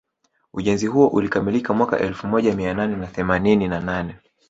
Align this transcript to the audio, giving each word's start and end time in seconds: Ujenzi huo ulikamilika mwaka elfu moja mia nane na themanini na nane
Ujenzi 0.53 0.87
huo 0.87 1.07
ulikamilika 1.07 1.73
mwaka 1.73 1.99
elfu 1.99 2.27
moja 2.27 2.55
mia 2.55 2.73
nane 2.73 2.95
na 2.97 3.07
themanini 3.07 3.67
na 3.67 3.79
nane 3.79 4.15